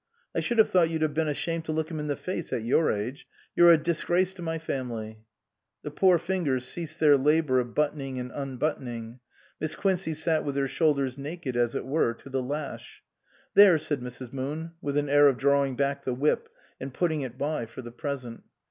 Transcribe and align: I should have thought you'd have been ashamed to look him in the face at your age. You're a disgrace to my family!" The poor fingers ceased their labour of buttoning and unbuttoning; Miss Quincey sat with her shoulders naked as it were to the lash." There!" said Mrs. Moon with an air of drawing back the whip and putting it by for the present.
I 0.33 0.39
should 0.39 0.57
have 0.57 0.71
thought 0.71 0.89
you'd 0.89 1.03
have 1.03 1.13
been 1.13 1.27
ashamed 1.27 1.65
to 1.65 1.71
look 1.71 1.91
him 1.91 1.99
in 1.99 2.07
the 2.07 2.15
face 2.15 2.51
at 2.51 2.63
your 2.63 2.91
age. 2.91 3.27
You're 3.55 3.69
a 3.71 3.77
disgrace 3.77 4.33
to 4.33 4.41
my 4.41 4.57
family!" 4.57 5.19
The 5.83 5.91
poor 5.91 6.17
fingers 6.17 6.67
ceased 6.67 6.99
their 6.99 7.15
labour 7.17 7.59
of 7.59 7.75
buttoning 7.75 8.17
and 8.17 8.31
unbuttoning; 8.33 9.19
Miss 9.59 9.75
Quincey 9.75 10.15
sat 10.15 10.43
with 10.43 10.55
her 10.55 10.67
shoulders 10.67 11.19
naked 11.19 11.55
as 11.55 11.75
it 11.75 11.85
were 11.85 12.15
to 12.15 12.29
the 12.31 12.41
lash." 12.41 13.03
There!" 13.53 13.77
said 13.77 14.01
Mrs. 14.01 14.33
Moon 14.33 14.71
with 14.81 14.97
an 14.97 15.07
air 15.07 15.27
of 15.27 15.37
drawing 15.37 15.75
back 15.75 16.03
the 16.03 16.15
whip 16.15 16.49
and 16.79 16.91
putting 16.91 17.21
it 17.21 17.37
by 17.37 17.67
for 17.67 17.83
the 17.83 17.91
present. 17.91 18.41